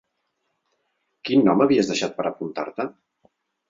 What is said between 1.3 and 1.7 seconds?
nom